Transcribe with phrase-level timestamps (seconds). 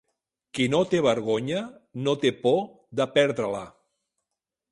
[0.59, 1.59] Qui no té vergonya,
[2.07, 2.59] no té por
[3.01, 3.63] de perdre-la.